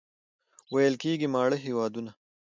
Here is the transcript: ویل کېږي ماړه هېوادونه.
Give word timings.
ویل 0.73 0.95
کېږي 1.03 1.27
ماړه 1.33 1.57
هېوادونه. 1.65 2.11